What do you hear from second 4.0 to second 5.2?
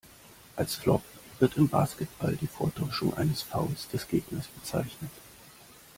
Gegners bezeichnet.